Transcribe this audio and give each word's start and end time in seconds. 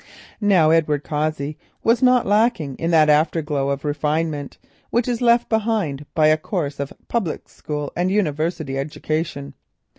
Now 0.41 0.71
Edward 0.71 1.03
Cossey 1.03 1.59
was 1.83 2.01
not 2.01 2.25
lacking 2.25 2.75
in 2.77 2.89
that 2.89 3.07
afterglow 3.07 3.69
of 3.69 3.85
refinement 3.85 4.57
which 4.89 5.07
is 5.07 5.21
left 5.21 5.47
by 5.47 6.25
a 6.27 6.37
course 6.37 6.79
of 6.79 6.91
public 7.07 7.47
school 7.47 7.93
and 7.95 8.09
university 8.09 8.79
education. 8.79 9.53